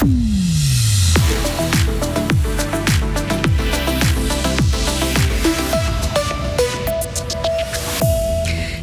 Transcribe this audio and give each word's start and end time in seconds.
Mm-hmm. 0.00 0.37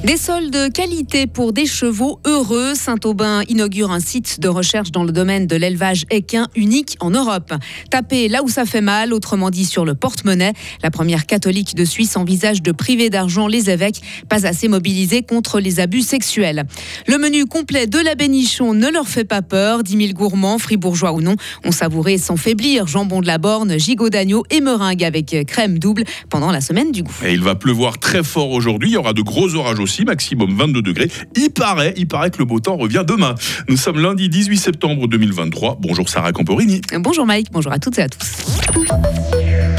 Des 0.05 0.17
sols 0.17 0.51
de 0.51 0.71
qualité 0.71 1.25
pour 1.25 1.51
des 1.51 1.65
chevaux 1.65 2.19
heureux. 2.27 2.75
Saint-Aubin 2.75 3.41
inaugure 3.49 3.89
un 3.89 3.99
site 3.99 4.39
de 4.39 4.47
recherche 4.47 4.91
dans 4.91 5.03
le 5.03 5.11
domaine 5.11 5.47
de 5.47 5.55
l'élevage 5.55 6.03
équin 6.11 6.47
unique 6.55 6.95
en 6.99 7.09
Europe. 7.09 7.51
Tapez 7.89 8.27
là 8.27 8.43
où 8.43 8.47
ça 8.47 8.65
fait 8.65 8.81
mal, 8.81 9.13
autrement 9.13 9.49
dit 9.49 9.65
sur 9.65 9.83
le 9.83 9.95
porte-monnaie. 9.95 10.53
La 10.83 10.91
première 10.91 11.25
catholique 11.25 11.73
de 11.73 11.83
Suisse 11.85 12.17
envisage 12.17 12.61
de 12.61 12.71
priver 12.71 13.09
d'argent 13.09 13.47
les 13.47 13.71
évêques, 13.71 13.99
pas 14.29 14.45
assez 14.45 14.67
mobilisés 14.67 15.23
contre 15.23 15.59
les 15.59 15.79
abus 15.79 16.03
sexuels. 16.03 16.65
Le 17.07 17.17
menu 17.17 17.47
complet 17.47 17.87
de 17.87 17.97
la 17.97 18.13
bénichon 18.13 18.75
ne 18.75 18.89
leur 18.89 19.07
fait 19.07 19.25
pas 19.25 19.41
peur. 19.41 19.81
10 19.81 19.97
000 19.97 20.13
gourmands, 20.13 20.59
fribourgeois 20.59 21.13
ou 21.13 21.21
non, 21.21 21.35
ont 21.63 21.71
savouré 21.71 22.19
sans 22.19 22.37
faiblir 22.37 22.85
jambon 22.85 23.21
de 23.21 23.27
la 23.27 23.39
borne, 23.39 23.79
gigot 23.79 24.09
d'agneau 24.09 24.43
et 24.51 24.61
meringue 24.61 25.03
avec 25.03 25.35
crème 25.47 25.79
double 25.79 26.03
pendant 26.29 26.51
la 26.51 26.61
semaine 26.61 26.91
du 26.91 27.01
goût. 27.01 27.15
Il 27.27 27.41
va 27.41 27.55
pleuvoir 27.55 27.97
très 27.97 28.23
fort 28.23 28.51
aujourd'hui. 28.51 28.89
Il 28.89 28.93
y 28.93 28.97
aura 28.97 29.13
de 29.13 29.23
gros 29.23 29.55
orages 29.55 29.79
aussi 29.79 29.94
maximum 30.03 30.55
22 30.57 30.81
degrés. 30.81 31.09
Il 31.35 31.49
paraît, 31.49 31.93
il 31.95 32.07
paraît 32.07 32.31
que 32.31 32.39
le 32.39 32.45
beau 32.45 32.59
temps 32.59 32.75
revient 32.75 33.03
demain. 33.07 33.35
Nous 33.69 33.77
sommes 33.77 33.99
lundi 33.99 34.27
18 34.29 34.57
septembre 34.57 35.07
2023. 35.07 35.77
Bonjour 35.79 36.09
Sarah 36.09 36.31
Camporini. 36.31 36.81
Bonjour 36.99 37.25
Mike, 37.25 37.47
bonjour 37.51 37.71
à 37.71 37.79
toutes 37.79 37.97
et 37.99 38.03
à 38.03 38.09
tous. 38.09 38.45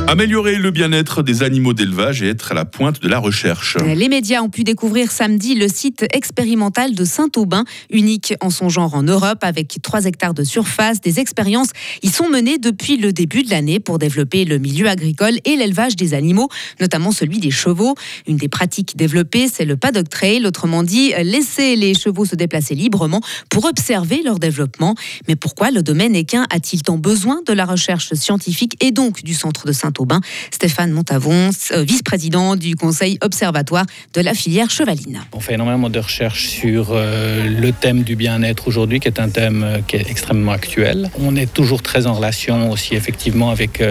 Améliorer 0.08 0.54
le 0.58 0.70
bien-être 0.70 1.24
des 1.24 1.42
animaux 1.42 1.72
d'élevage 1.72 2.22
et 2.22 2.28
être 2.28 2.52
à 2.52 2.54
la 2.54 2.64
pointe 2.64 3.02
de 3.02 3.08
la 3.08 3.18
recherche. 3.18 3.76
Les 3.76 4.08
médias 4.08 4.40
ont 4.40 4.48
pu 4.48 4.62
découvrir 4.62 5.10
samedi 5.10 5.56
le 5.56 5.66
site 5.66 6.06
expérimental 6.12 6.94
de 6.94 7.04
Saint-Aubin, 7.04 7.64
unique 7.90 8.32
en 8.40 8.50
son 8.50 8.68
genre 8.68 8.94
en 8.94 9.02
Europe, 9.02 9.40
avec 9.42 9.78
3 9.82 10.04
hectares 10.04 10.32
de 10.32 10.44
surface. 10.44 11.00
Des 11.00 11.18
expériences 11.18 11.70
y 12.04 12.08
sont 12.08 12.28
menées 12.28 12.58
depuis 12.58 12.98
le 12.98 13.12
début 13.12 13.42
de 13.42 13.50
l'année 13.50 13.80
pour 13.80 13.98
développer 13.98 14.44
le 14.44 14.58
milieu 14.58 14.86
agricole 14.86 15.40
et 15.44 15.56
l'élevage 15.56 15.96
des 15.96 16.14
animaux, 16.14 16.50
notamment 16.80 17.10
celui 17.10 17.40
des 17.40 17.50
chevaux. 17.50 17.96
Une 18.28 18.36
des 18.36 18.48
pratiques 18.48 18.96
développées, 18.96 19.48
c'est 19.52 19.64
le 19.64 19.76
paddock 19.76 20.08
trail, 20.08 20.46
autrement 20.46 20.84
dit, 20.84 21.14
laisser 21.24 21.74
les 21.74 21.94
chevaux 21.94 22.24
se 22.24 22.36
déplacer 22.36 22.76
librement 22.76 23.22
pour 23.50 23.64
observer 23.64 24.22
leur 24.24 24.38
développement. 24.38 24.94
Mais 25.26 25.34
pourquoi 25.34 25.72
le 25.72 25.82
domaine 25.82 26.14
équin 26.14 26.46
a-t-il 26.50 26.82
tant 26.82 26.96
besoin 26.96 27.40
de 27.44 27.52
la 27.52 27.64
recherche 27.64 28.14
scientifique 28.14 28.76
et 28.80 28.92
donc 28.92 29.24
du 29.24 29.34
centre 29.34 29.66
de 29.66 29.72
Saint-Aubin? 29.72 29.95
Aubin. 30.00 30.20
Stéphane 30.50 30.90
Montavon, 30.92 31.50
euh, 31.72 31.82
vice-président 31.82 32.56
du 32.56 32.76
conseil 32.76 33.18
observatoire 33.20 33.84
de 34.14 34.20
la 34.20 34.34
filière 34.34 34.70
chevaline. 34.70 35.20
On 35.32 35.40
fait 35.40 35.54
énormément 35.54 35.90
de 35.90 35.98
recherches 35.98 36.48
sur 36.48 36.88
euh, 36.90 37.48
le 37.48 37.72
thème 37.72 38.02
du 38.02 38.16
bien-être 38.16 38.68
aujourd'hui, 38.68 39.00
qui 39.00 39.08
est 39.08 39.20
un 39.20 39.28
thème 39.28 39.62
euh, 39.64 39.78
qui 39.86 39.96
est 39.96 40.08
extrêmement 40.10 40.52
actuel. 40.52 41.10
On 41.18 41.36
est 41.36 41.52
toujours 41.52 41.82
très 41.82 42.06
en 42.06 42.14
relation 42.14 42.70
aussi 42.70 42.94
effectivement 42.94 43.50
avec 43.50 43.82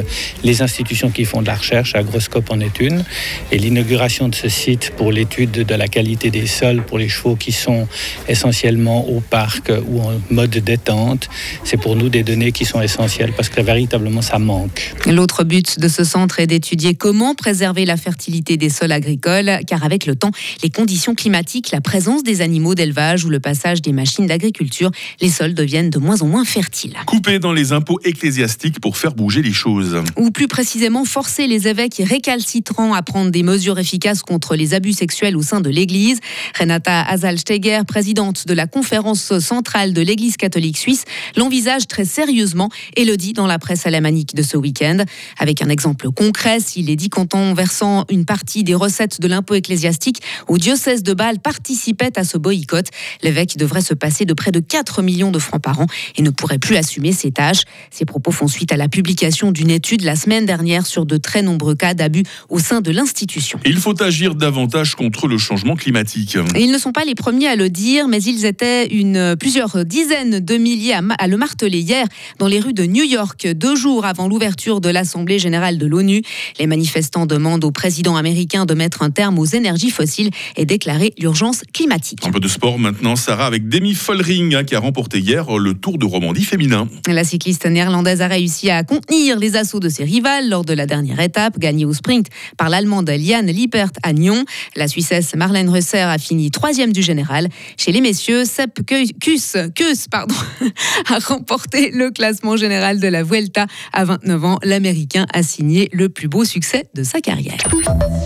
les 0.43 0.61
institutions 0.61 1.09
qui 1.09 1.25
font 1.25 1.41
de 1.41 1.47
la 1.47 1.55
recherche. 1.55 1.95
Agroscope 1.95 2.51
en 2.51 2.59
est 2.59 2.79
une. 2.79 3.03
Et 3.51 3.57
l'inauguration 3.57 4.29
de 4.29 4.35
ce 4.35 4.49
site 4.49 4.91
pour 4.97 5.11
l'étude 5.11 5.51
de 5.51 5.75
la 5.75 5.87
qualité 5.87 6.31
des 6.31 6.47
sols 6.47 6.83
pour 6.83 6.97
les 6.97 7.09
chevaux 7.09 7.35
qui 7.35 7.51
sont 7.51 7.87
essentiellement 8.27 9.07
au 9.07 9.19
parc 9.19 9.71
ou 9.87 10.01
en 10.01 10.13
mode 10.29 10.51
détente, 10.51 11.29
c'est 11.63 11.77
pour 11.77 11.95
nous 11.95 12.09
des 12.09 12.23
données 12.23 12.51
qui 12.51 12.65
sont 12.65 12.81
essentielles 12.81 13.33
parce 13.35 13.49
que 13.49 13.61
véritablement 13.61 14.21
ça 14.21 14.39
manque. 14.39 14.93
L'autre 15.05 15.43
but 15.43 15.79
de 15.79 15.87
ce 15.87 15.94
centre 16.03 16.39
est 16.39 16.47
d'étudier 16.47 16.95
comment 16.95 17.35
préserver 17.35 17.85
la 17.85 17.97
fertilité 17.97 18.57
des 18.57 18.69
sols 18.69 18.91
agricoles, 18.91 19.59
car 19.67 19.83
avec 19.83 20.05
le 20.05 20.15
temps, 20.15 20.31
les 20.63 20.69
conditions 20.69 21.15
climatiques, 21.15 21.71
la 21.71 21.81
présence 21.81 22.23
des 22.23 22.41
animaux 22.41 22.75
d'élevage 22.75 23.25
ou 23.25 23.29
le 23.29 23.39
passage 23.39 23.81
des 23.81 23.91
machines 23.91 24.27
d'agriculture, 24.27 24.91
les 25.21 25.29
sols 25.29 25.53
deviennent 25.53 25.89
de 25.89 25.99
moins 25.99 26.21
en 26.21 26.27
moins 26.27 26.45
fertiles. 26.45 26.95
Couper 27.05 27.39
dans 27.39 27.53
les 27.53 27.71
impôts 27.71 27.99
ecclésiastiques 28.03 28.79
pour 28.79 28.97
faire 28.97 29.13
bouger 29.13 29.41
les 29.41 29.53
choses. 29.53 30.01
Ou 30.17 30.31
plus 30.31 30.47
précisément, 30.47 31.05
forcer 31.05 31.47
les 31.47 31.67
évêques 31.67 32.01
récalcitrants 32.03 32.93
à 32.93 33.01
prendre 33.01 33.31
des 33.31 33.43
mesures 33.43 33.79
efficaces 33.79 34.21
contre 34.21 34.55
les 34.55 34.73
abus 34.73 34.93
sexuels 34.93 35.37
au 35.37 35.41
sein 35.41 35.61
de 35.61 35.69
l'Église. 35.69 36.19
Renata 36.57 37.01
Azalsteger, 37.01 37.81
présidente 37.87 38.47
de 38.47 38.53
la 38.53 38.67
conférence 38.67 39.39
centrale 39.39 39.93
de 39.93 40.01
l'Église 40.01 40.37
catholique 40.37 40.77
suisse, 40.77 41.05
l'envisage 41.35 41.87
très 41.87 42.05
sérieusement 42.05 42.69
et 42.95 43.05
le 43.05 43.17
dit 43.17 43.33
dans 43.33 43.47
la 43.47 43.59
presse 43.59 43.85
alamanique 43.85 44.35
de 44.35 44.41
ce 44.41 44.57
week-end. 44.57 44.97
Avec 45.39 45.61
un 45.61 45.69
exemple 45.69 45.84
exemple 45.85 46.09
concret, 46.09 46.59
si 46.61 46.81
les 46.81 46.95
dix 46.95 47.09
cantons 47.09 47.53
versant 47.53 48.05
une 48.09 48.25
partie 48.25 48.63
des 48.63 48.73
recettes 48.73 49.21
de 49.21 49.27
l'impôt 49.27 49.53
ecclésiastique 49.53 50.19
au 50.47 50.57
diocèse 50.57 51.03
de 51.03 51.13
Bâle 51.13 51.37
participaient 51.37 52.17
à 52.17 52.23
ce 52.23 52.39
boycott, 52.39 52.87
l'évêque 53.21 53.55
devrait 53.55 53.81
se 53.81 53.93
passer 53.93 54.25
de 54.25 54.33
près 54.33 54.51
de 54.51 54.59
4 54.59 55.03
millions 55.03 55.29
de 55.29 55.37
francs 55.37 55.61
par 55.61 55.79
an 55.79 55.85
et 56.15 56.23
ne 56.23 56.31
pourrait 56.31 56.57
plus 56.57 56.75
assumer 56.75 57.11
ses 57.11 57.29
tâches. 57.29 57.65
Ces 57.91 58.03
propos 58.03 58.31
font 58.31 58.47
suite 58.47 58.71
à 58.71 58.77
la 58.77 58.87
publication 58.87 59.51
d'une 59.51 59.69
étude 59.69 60.01
la 60.01 60.15
semaine 60.15 60.47
dernière 60.47 60.87
sur 60.87 61.05
de 61.05 61.17
très 61.17 61.43
nombreux 61.43 61.75
cas 61.75 61.93
d'abus 61.93 62.23
au 62.49 62.57
sein 62.57 62.81
de 62.81 62.89
l'institution. 62.89 63.59
Il 63.63 63.77
faut 63.77 64.01
agir 64.01 64.33
davantage 64.33 64.95
contre 64.95 65.27
le 65.27 65.37
changement 65.37 65.75
climatique. 65.75 66.35
ils 66.57 66.71
ne 66.71 66.79
sont 66.79 66.93
pas 66.93 67.05
les 67.05 67.13
premiers 67.13 67.47
à 67.47 67.55
le 67.55 67.69
dire, 67.69 68.07
mais 68.07 68.23
ils 68.23 68.45
étaient 68.45 68.87
une, 68.87 69.35
plusieurs 69.39 69.85
dizaines 69.85 70.39
de 70.39 70.57
milliers 70.57 70.95
à, 70.95 71.03
à 71.19 71.27
le 71.27 71.37
marteler 71.37 71.79
hier 71.79 72.07
dans 72.39 72.47
les 72.47 72.59
rues 72.59 72.73
de 72.73 72.85
New 72.85 73.03
York, 73.03 73.47
deux 73.53 73.75
jours 73.75 74.05
avant 74.05 74.27
l'ouverture 74.27 74.81
de 74.81 74.89
l'Assemblée 74.89 75.37
générale 75.37 75.74
de 75.77 75.85
l'ONU. 75.85 76.21
Les 76.59 76.67
manifestants 76.67 77.25
demandent 77.25 77.63
au 77.63 77.71
président 77.71 78.15
américain 78.15 78.65
de 78.65 78.73
mettre 78.73 79.01
un 79.01 79.09
terme 79.09 79.39
aux 79.39 79.45
énergies 79.45 79.91
fossiles 79.91 80.29
et 80.55 80.65
déclarer 80.65 81.13
l'urgence 81.17 81.61
climatique. 81.73 82.19
Un 82.25 82.31
peu 82.31 82.39
de 82.39 82.47
sport 82.47 82.79
maintenant, 82.79 83.15
Sarah, 83.15 83.45
avec 83.45 83.67
Demi 83.67 83.93
Follering 83.93 84.55
hein, 84.55 84.63
qui 84.63 84.75
a 84.75 84.79
remporté 84.79 85.19
hier 85.19 85.57
le 85.57 85.73
Tour 85.73 85.97
de 85.97 86.05
Romandie 86.05 86.43
féminin. 86.43 86.87
La 87.07 87.23
cycliste 87.23 87.65
néerlandaise 87.65 88.21
a 88.21 88.27
réussi 88.27 88.69
à 88.69 88.83
contenir 88.83 89.39
les 89.39 89.55
assauts 89.55 89.79
de 89.79 89.89
ses 89.89 90.03
rivales 90.03 90.49
lors 90.49 90.65
de 90.65 90.73
la 90.73 90.85
dernière 90.85 91.19
étape, 91.19 91.59
gagnée 91.59 91.85
au 91.85 91.93
sprint 91.93 92.27
par 92.57 92.69
l'Allemande 92.69 93.09
Liane 93.09 93.47
Liepert 93.47 93.91
à 94.03 94.13
Nyon. 94.13 94.45
La 94.75 94.87
Suissesse 94.87 95.35
Marlène 95.35 95.69
Reusser 95.69 95.99
a 95.99 96.17
fini 96.17 96.51
troisième 96.51 96.93
du 96.93 97.01
général. 97.01 97.49
Chez 97.77 97.91
les 97.91 98.01
messieurs, 98.01 98.45
Sepp 98.45 98.79
Kuss, 98.85 99.57
Kuss 99.75 100.07
pardon, 100.09 100.35
a 101.09 101.19
remporté 101.19 101.91
le 101.91 102.11
classement 102.11 102.57
général 102.57 102.99
de 102.99 103.07
la 103.07 103.23
Vuelta 103.23 103.67
à 103.93 104.05
29 104.05 104.45
ans. 104.45 104.59
L'Américain 104.63 105.25
a 105.33 105.43
signé 105.43 105.64
le 105.91 106.09
plus 106.09 106.27
beau 106.27 106.43
succès 106.43 106.85
de 106.93 107.03
sa 107.03 107.19
carrière. 107.21 107.57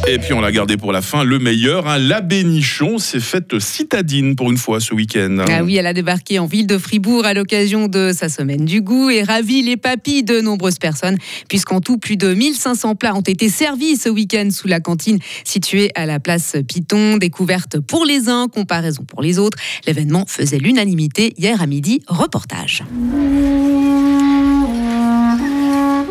Et 0.08 0.18
puis 0.18 0.34
on 0.34 0.42
l'a 0.42 0.52
gardé 0.52 0.78
pour 0.78 0.92
la 0.92 1.02
fin, 1.02 1.24
le 1.24 1.40
meilleur, 1.40 1.88
hein, 1.88 1.98
la 1.98 2.22
Bénichon 2.22 2.98
s'est 2.98 3.20
faite 3.20 3.60
citadine 3.60 4.36
pour 4.36 4.50
une 4.52 4.58
fois 4.58 4.80
ce 4.80 4.94
week-end. 4.94 5.46
Ah 5.48 5.64
oui, 5.64 5.76
elle 5.76 5.88
a 5.88 5.94
débarqué 5.94 6.40
en 6.40 6.46
ville 6.46 6.68
de 6.68 6.78
Fribourg 6.78 7.26
à 7.26 7.34
l'occasion 7.34 7.88
de 7.88 8.12
sa 8.14 8.30
semaine 8.30 8.66
du 8.66 8.82
goût 8.82 9.10
et 9.10 9.24
ravi 9.24 9.62
les 9.62 9.78
papilles 9.78 10.24
de 10.24 10.42
nombreuses 10.42 10.80
personnes, 10.80 11.18
puisqu'en 11.48 11.82
tout, 11.82 11.98
plus 11.98 12.18
de 12.18 12.34
1500 12.34 12.96
plats 12.96 13.16
ont 13.16 13.22
été 13.22 13.50
servis 13.50 13.98
ce 13.98 14.10
week-end 14.10 14.50
sous 14.52 14.68
la 14.68 14.80
cantine 14.80 15.20
située 15.44 15.92
à 15.96 16.06
la 16.06 16.20
place 16.20 16.56
Piton, 16.68 17.18
découverte 17.18 17.80
pour 17.80 18.06
les 18.06 18.30
uns, 18.30 18.48
comparaison 18.48 19.04
pour 19.04 19.22
les 19.22 19.40
autres. 19.40 19.58
L'événement 19.86 20.26
faisait 20.28 20.60
l'unanimité 20.60 21.34
hier 21.38 21.62
à 21.62 21.68
midi. 21.68 22.02
Reportage. 22.08 22.84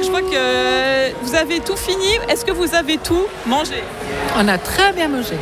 Je 0.00 0.06
crois 0.06 0.22
que 0.22 0.87
vous 1.22 1.34
avez 1.34 1.60
tout 1.60 1.76
fini. 1.76 2.18
Est-ce 2.28 2.44
que 2.44 2.52
vous 2.52 2.74
avez 2.74 2.98
tout 2.98 3.26
mangé? 3.46 3.82
On 4.36 4.46
a 4.48 4.58
très 4.58 4.92
bien 4.92 5.08
mangé. 5.08 5.36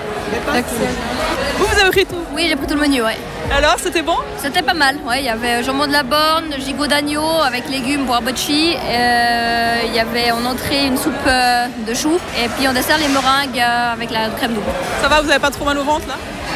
Vous, 1.58 1.64
vous 1.64 1.80
avez 1.80 1.90
pris 1.90 2.06
tout? 2.06 2.22
Oui, 2.34 2.46
j'ai 2.48 2.56
pris 2.56 2.66
tout 2.66 2.74
le 2.74 2.80
menu, 2.80 3.02
ouais. 3.02 3.16
Alors, 3.50 3.76
c'était 3.78 4.02
bon? 4.02 4.16
C'était 4.42 4.62
pas 4.62 4.74
mal, 4.74 4.96
ouais. 5.06 5.20
Il 5.20 5.24
y 5.24 5.28
avait 5.28 5.62
jambon 5.62 5.86
de 5.86 5.92
la 5.92 6.02
borne, 6.02 6.54
gigot 6.64 6.86
d'agneau 6.86 7.40
avec 7.44 7.68
légumes 7.68 8.04
pour 8.06 8.20
bocci. 8.20 8.76
Euh, 8.76 9.76
il 9.86 9.94
y 9.94 10.00
avait 10.00 10.30
en 10.32 10.44
entrée 10.44 10.86
une 10.86 10.98
soupe 10.98 11.14
euh, 11.26 11.66
de 11.86 11.94
choux. 11.94 12.18
Et 12.42 12.48
puis 12.48 12.66
en 12.68 12.72
dessert, 12.72 12.98
les 12.98 13.08
meringues 13.08 13.58
euh, 13.58 13.92
avec 13.92 14.10
la 14.10 14.28
crème 14.36 14.54
double. 14.54 14.66
Ça 15.00 15.08
va, 15.08 15.20
vous 15.20 15.28
n'avez 15.28 15.40
pas 15.40 15.50
trop 15.50 15.64
mal 15.64 15.78
au 15.78 15.84
ventre 15.84 16.06
là? 16.08 16.14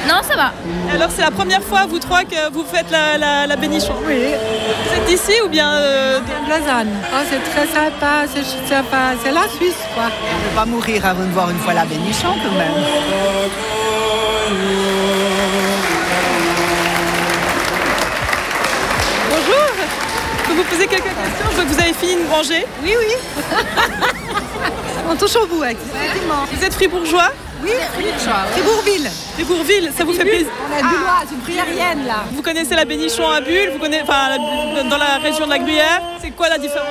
Non, 0.08 0.22
ça 0.26 0.34
va. 0.34 0.52
Alors, 0.92 1.08
c'est 1.14 1.22
la 1.22 1.30
première 1.30 1.62
fois, 1.62 1.86
vous 1.88 1.98
trois, 1.98 2.24
que 2.24 2.50
vous 2.52 2.64
faites 2.64 2.90
la, 2.90 3.18
la, 3.18 3.46
la 3.46 3.56
bénichon 3.56 3.94
Oui. 4.06 4.16
Vous 4.16 4.96
êtes 4.96 5.04
d'ici 5.06 5.32
ou 5.44 5.48
bien 5.48 5.72
euh, 5.74 6.20
Bien 6.20 6.40
de 6.44 6.48
Lausanne. 6.60 6.88
Oh, 7.12 7.22
c'est 7.30 7.42
très 7.52 7.66
sympa, 7.66 8.24
c'est 8.32 8.44
sympa. 8.68 9.12
C'est 9.22 9.30
la 9.32 9.46
Suisse, 9.56 9.76
quoi. 9.94 10.04
On 10.04 10.38
ne 10.38 10.48
peut 10.48 10.54
pas 10.56 10.64
mourir 10.66 11.04
avant 11.06 11.24
de 11.24 11.30
voir 11.32 11.50
une 11.50 11.58
fois 11.58 11.74
la 11.74 11.84
bénichon 11.84 12.28
quand 12.42 12.58
même. 12.58 12.84
Bonjour 19.28 19.66
Je 20.42 20.48
peux 20.48 20.54
vous 20.54 20.64
poser 20.64 20.86
quelques 20.86 21.02
questions 21.04 21.46
Je 21.50 21.54
vois 21.56 21.64
que 21.64 21.68
vous 21.70 21.80
avez 21.80 21.92
fini 21.92 22.16
de 22.16 22.28
manger. 22.28 22.66
Oui, 22.82 22.94
oui. 22.98 23.14
On 25.10 25.16
touche 25.16 25.36
au 25.36 25.46
bout, 25.46 25.64
effectivement. 25.64 26.44
Vous 26.52 26.64
êtes 26.64 26.74
fribourgeois? 26.74 27.30
Oui, 27.62 27.70
Fribourgville. 28.52 29.10
Fribourgville, 29.34 29.90
ça 29.96 30.04
vous 30.04 30.12
fait 30.14 30.24
plaisir 30.24 30.46
On 30.70 30.74
a 30.74 30.78
du 30.78 30.94
lois, 30.96 31.20
c'est 31.28 31.34
une 31.34 31.40
priérienne, 31.40 32.06
là. 32.06 32.24
Vous 32.32 32.42
connaissez 32.42 32.74
la 32.74 32.84
bénichon 32.84 33.28
à 33.28 33.40
Bulle, 33.40 33.70
vous 33.72 33.78
connaissez, 33.78 34.02
enfin, 34.02 34.30
la- 34.30 34.82
dans 34.84 34.96
la 34.96 35.18
région 35.22 35.44
de 35.46 35.50
la 35.50 35.58
Gruyère. 35.58 36.00
C'est 36.22 36.30
quoi 36.30 36.48
la 36.48 36.58
différence? 36.58 36.86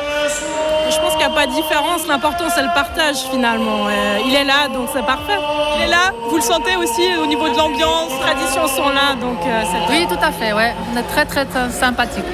Je 0.92 0.98
pense 1.00 1.12
qu'il 1.12 1.20
n'y 1.26 1.32
a 1.32 1.36
pas 1.36 1.48
de 1.48 1.54
différence. 1.54 2.06
L'important, 2.08 2.46
c'est 2.54 2.62
le 2.62 2.74
partage 2.74 3.18
finalement. 3.32 3.88
Euh, 3.88 4.20
il 4.26 4.36
est 4.36 4.44
là, 4.44 4.68
donc 4.74 4.90
c'est 4.94 5.06
parfait. 5.06 5.38
Il 5.78 5.84
est 5.84 5.88
là, 5.88 6.12
vous 6.30 6.36
le 6.36 6.42
sentez 6.42 6.76
aussi 6.76 7.16
au 7.22 7.26
niveau 7.26 7.48
de 7.50 7.58
l'ambiance? 7.58 8.12
Les 8.12 8.20
traditions 8.20 8.68
sont 8.68 8.90
là, 8.90 9.16
donc 9.20 9.40
euh, 9.46 9.64
c'est 9.72 9.92
Oui, 9.94 10.06
tout 10.08 10.24
à 10.24 10.32
fait, 10.32 10.54
ouais. 10.54 10.74
On 10.94 10.98
est 11.00 11.04
très, 11.04 11.26
très, 11.26 11.46
très 11.46 11.70
sympathique. 11.72 12.26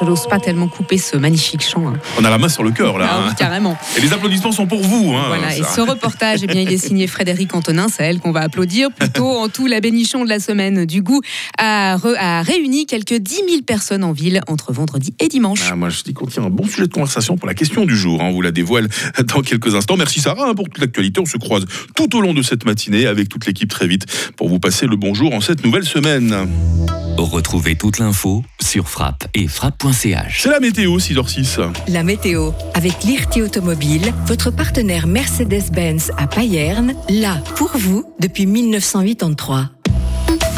Je 0.00 0.04
n'ose 0.06 0.26
pas 0.28 0.38
tellement 0.38 0.68
couper 0.68 0.98
ce 0.98 1.16
magnifique 1.16 1.62
chant. 1.62 1.88
hein. 1.88 1.94
On 2.18 2.24
a 2.24 2.30
la 2.30 2.38
main 2.38 2.48
sur 2.48 2.62
le 2.62 2.70
cœur 2.70 2.98
là. 2.98 3.08
Ah 3.10 3.18
oui, 3.22 3.28
hein. 3.30 3.34
carrément. 3.38 3.78
Et 3.96 4.00
les 4.00 4.12
applaudissements 4.12 4.52
sont 4.52 4.66
pour 4.66 4.80
vous. 4.80 5.12
hein. 5.14 5.24
Voilà, 5.28 5.56
et 5.56 5.62
ce 5.62 5.80
reportage, 5.80 6.40
eh 6.42 6.46
bien, 6.46 6.60
il 6.62 6.72
est 6.72 6.78
signé 6.78 7.06
Frédéric 7.06 7.54
Antonin, 7.54 7.86
c'est 7.88 8.04
elle 8.04 8.18
qu'on 8.20 8.32
va 8.32 8.40
applaudir. 8.40 8.90
Plutôt, 8.92 9.28
en 9.28 9.48
tout, 9.48 9.66
la 9.66 9.80
bénichon 9.80 10.24
de 10.24 10.28
la 10.28 10.40
semaine 10.40 10.86
du 10.86 11.02
goût 11.02 11.20
a, 11.58 11.96
re- 11.96 12.16
a 12.18 12.42
réuni 12.42 12.86
quelques 12.86 13.14
10 13.14 13.34
000 13.34 13.46
personnes 13.66 14.04
en 14.04 14.12
ville 14.12 14.40
entre 14.48 14.72
vendredi 14.72 15.14
et 15.20 15.28
dimanche. 15.28 15.60
Ah, 15.70 15.76
moi, 15.76 15.88
je 15.90 16.02
dis 16.02 16.12
qu'on 16.14 16.26
tient 16.26 16.44
un 16.44 16.50
bon 16.50 16.64
sujet 16.66 16.86
de 16.86 16.92
conversation 16.92 17.36
pour 17.36 17.46
la 17.48 17.54
question 17.54 17.84
du 17.84 17.96
jour. 17.96 18.20
hein. 18.22 18.26
On 18.30 18.32
vous 18.32 18.42
la 18.42 18.52
dévoile 18.52 18.88
dans 19.24 19.42
quelques 19.42 19.74
instants. 19.74 19.96
Merci 19.96 20.20
Sarah 20.20 20.54
pour 20.54 20.64
toute 20.68 20.78
l'actualité. 20.78 21.20
On 21.20 21.26
se 21.26 21.36
croise 21.36 21.64
tout 21.94 22.16
au 22.16 22.20
long 22.20 22.32
de 22.34 22.42
cette 22.42 22.64
matinée 22.64 23.06
avec 23.06 23.28
toute 23.28 23.46
l'équipe 23.46 23.68
très 23.70 23.86
vite 23.86 24.06
pour 24.36 24.48
vous 24.48 24.58
passer 24.60 24.86
le 24.86 24.96
bonjour 24.96 25.34
en 25.34 25.40
cette 25.40 25.64
nouvelle 25.64 25.84
semaine. 25.84 26.48
Retrouvez 27.16 27.76
toute 27.76 27.98
l'info 27.98 28.42
sur 28.60 28.88
frappe 28.88 29.26
et 29.34 29.48
frappe.ch. 29.48 30.42
C'est 30.42 30.50
la 30.50 30.60
météo 30.60 30.98
6h06. 30.98 31.60
La 31.88 32.02
météo 32.02 32.52
avec 32.74 33.02
Lirti 33.04 33.42
Automobile, 33.42 34.12
votre 34.26 34.50
partenaire 34.50 35.06
Mercedes-Benz 35.06 36.12
à 36.16 36.26
Payerne, 36.26 36.94
là 37.08 37.36
pour 37.56 37.70
vous 37.76 38.04
depuis 38.20 38.46
1983. 38.46 39.70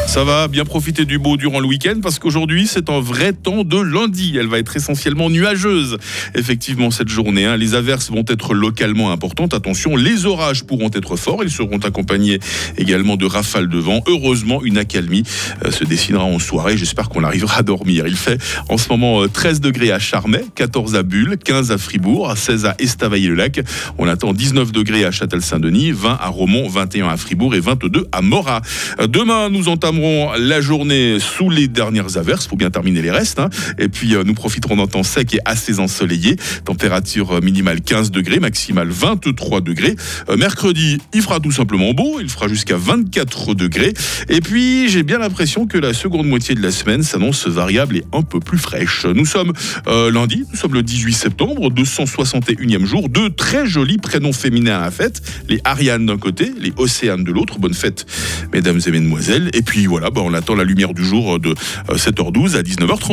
Ça 0.06 0.24
va 0.24 0.46
bien 0.46 0.66
profiter 0.66 1.06
du 1.06 1.18
beau 1.18 1.38
durant 1.38 1.58
le 1.58 1.66
week-end 1.66 1.94
parce 2.02 2.18
qu'aujourd'hui 2.18 2.66
c'est 2.66 2.90
un 2.90 3.00
vrai 3.00 3.32
temps 3.32 3.64
de 3.64 3.80
lundi. 3.80 4.36
Elle 4.38 4.46
va 4.46 4.58
être 4.58 4.76
essentiellement 4.76 5.30
nuageuse. 5.30 5.96
Effectivement 6.34 6.90
cette 6.90 7.08
journée, 7.08 7.46
hein, 7.46 7.56
les 7.56 7.74
averses 7.74 8.10
vont 8.10 8.24
être 8.28 8.52
localement 8.52 9.10
importantes. 9.10 9.54
Attention, 9.54 9.96
les 9.96 10.26
orages 10.26 10.64
pourront 10.64 10.90
être 10.92 11.16
forts. 11.16 11.40
Ils 11.42 11.50
seront 11.50 11.78
accompagnés 11.78 12.40
également 12.76 13.16
de 13.16 13.24
rafales 13.24 13.68
de 13.68 13.78
vent. 13.78 14.02
Heureusement, 14.06 14.62
une 14.62 14.76
accalmie 14.76 15.22
euh, 15.64 15.70
se 15.70 15.84
dessinera 15.84 16.24
en 16.24 16.38
soirée. 16.38 16.76
J'espère 16.76 17.08
qu'on 17.08 17.24
arrivera 17.24 17.58
à 17.58 17.62
dormir. 17.62 18.06
Il 18.06 18.16
fait 18.16 18.38
en 18.68 18.76
ce 18.76 18.88
moment 18.90 19.22
euh, 19.22 19.28
13 19.28 19.60
degrés 19.60 19.92
à 19.92 19.98
Charmey, 19.98 20.44
14 20.54 20.94
à 20.94 21.02
Bulle, 21.02 21.38
15 21.42 21.70
à 21.72 21.78
Fribourg, 21.78 22.36
16 22.36 22.66
à 22.66 22.74
Estavayer-le-Lac. 22.78 23.60
On 23.96 24.06
attend 24.06 24.34
19 24.34 24.72
degrés 24.72 25.06
à 25.06 25.10
Châtel-Saint-Denis, 25.10 25.92
20 25.92 26.18
à 26.20 26.28
Romont, 26.28 26.68
21 26.68 27.08
à 27.08 27.16
Fribourg 27.16 27.54
et 27.54 27.60
22 27.60 28.08
à 28.12 28.20
Morat. 28.20 28.60
Euh, 29.00 29.06
Demain, 29.06 29.50
nous 29.50 29.68
la 30.38 30.60
journée 30.60 31.18
sous 31.20 31.50
les 31.50 31.68
dernières 31.68 32.16
averses. 32.16 32.46
Faut 32.46 32.56
bien 32.56 32.70
terminer 32.70 33.02
les 33.02 33.10
restes. 33.10 33.38
hein. 33.38 33.50
Et 33.78 33.88
puis, 33.88 34.14
euh, 34.14 34.24
nous 34.24 34.34
profiterons 34.34 34.76
d'un 34.76 34.86
temps 34.86 35.02
sec 35.02 35.34
et 35.34 35.38
assez 35.44 35.78
ensoleillé. 35.78 36.36
Température 36.64 37.32
euh, 37.32 37.40
minimale 37.40 37.80
15 37.80 38.10
degrés, 38.10 38.40
maximale 38.40 38.88
23 38.88 39.60
degrés. 39.60 39.96
Euh, 40.28 40.36
Mercredi, 40.36 40.98
il 41.14 41.22
fera 41.22 41.40
tout 41.40 41.52
simplement 41.52 41.92
beau. 41.92 42.18
Il 42.20 42.28
fera 42.28 42.48
jusqu'à 42.48 42.76
24 42.76 43.54
degrés. 43.54 43.92
Et 44.28 44.40
puis, 44.40 44.88
j'ai 44.88 45.02
bien 45.02 45.18
l'impression 45.18 45.66
que 45.66 45.78
la 45.78 45.94
seconde 45.94 46.26
moitié 46.26 46.54
de 46.54 46.62
la 46.62 46.70
semaine 46.70 47.02
s'annonce 47.02 47.46
variable 47.46 47.96
et 47.96 48.04
un 48.12 48.22
peu 48.22 48.40
plus 48.40 48.58
fraîche. 48.58 49.06
Nous 49.06 49.26
sommes 49.26 49.52
lundi, 49.86 50.44
nous 50.50 50.58
sommes 50.58 50.74
le 50.74 50.82
18 50.82 51.12
septembre, 51.12 51.70
261e 51.70 52.84
jour. 52.84 53.08
Deux 53.08 53.30
très 53.30 53.66
jolis 53.66 53.98
prénoms 53.98 54.32
féminins 54.32 54.78
à 54.78 54.80
la 54.82 54.90
fête. 54.90 55.20
Les 55.48 55.60
Ariane 55.64 56.06
d'un 56.06 56.18
côté, 56.18 56.52
les 56.58 56.72
Océanes 56.76 57.24
de 57.24 57.32
l'autre. 57.32 57.58
Bonne 57.58 57.74
fête, 57.74 58.06
mesdames 58.52 58.80
et 58.86 58.90
mesdemoiselles. 58.90 59.50
Et 59.54 59.62
puis 59.62 59.81
voilà, 59.86 60.10
bah, 60.10 60.22
on 60.24 60.34
attend 60.34 60.54
la 60.54 60.64
lumière 60.64 60.94
du 60.94 61.04
jour 61.04 61.38
de 61.38 61.50
euh, 61.90 61.96
7h12 61.96 62.56
à 62.56 62.62
19h30. 62.62 63.10